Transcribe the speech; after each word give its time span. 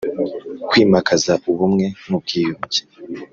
Kwimakaza 0.69 1.33
ubumwe 1.49 1.85
n 2.07 2.11
ubwiyunge 2.17 2.81